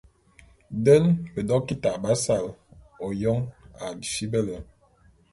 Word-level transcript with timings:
Den 0.85 1.03
bedokita 1.33 1.91
b'asal 2.01 2.45
ôyôn 3.05 3.41
a 3.85 3.85
fibele. 4.13 4.57